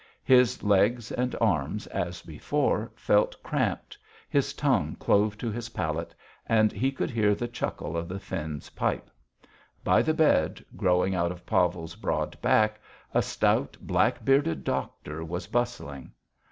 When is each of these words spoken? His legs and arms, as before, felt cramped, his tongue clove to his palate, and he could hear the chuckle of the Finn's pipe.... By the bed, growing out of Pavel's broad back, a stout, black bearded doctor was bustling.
His 0.23 0.63
legs 0.63 1.11
and 1.11 1.35
arms, 1.39 1.85
as 1.85 2.23
before, 2.23 2.91
felt 2.95 3.35
cramped, 3.43 3.99
his 4.27 4.51
tongue 4.55 4.95
clove 4.95 5.37
to 5.37 5.51
his 5.51 5.69
palate, 5.69 6.15
and 6.47 6.71
he 6.71 6.91
could 6.91 7.11
hear 7.11 7.35
the 7.35 7.47
chuckle 7.47 7.95
of 7.95 8.07
the 8.07 8.17
Finn's 8.19 8.71
pipe.... 8.71 9.11
By 9.83 10.01
the 10.01 10.15
bed, 10.15 10.65
growing 10.75 11.13
out 11.13 11.31
of 11.31 11.45
Pavel's 11.45 11.93
broad 11.95 12.35
back, 12.41 12.81
a 13.13 13.21
stout, 13.21 13.77
black 13.79 14.25
bearded 14.25 14.63
doctor 14.63 15.23
was 15.23 15.45
bustling. 15.45 16.13